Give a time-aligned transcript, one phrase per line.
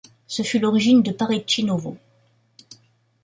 [0.25, 1.95] Ce fut l'origine de Pareci Novo.